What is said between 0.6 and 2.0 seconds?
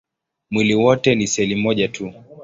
wote ni seli moja